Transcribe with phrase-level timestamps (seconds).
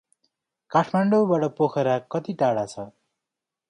[0.71, 2.91] काठमाडौं बाट पोखरा कति टाढा छ?